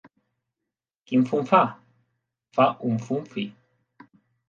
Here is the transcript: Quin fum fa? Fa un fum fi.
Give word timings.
Quin 1.11 1.27
fum 1.29 1.45
fa? 1.53 1.61
Fa 2.59 2.69
un 2.91 3.01
fum 3.07 3.33
fi. 3.37 3.49